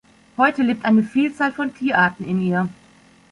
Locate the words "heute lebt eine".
0.35-1.03